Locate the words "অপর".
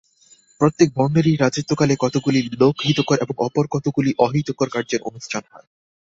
3.37-3.65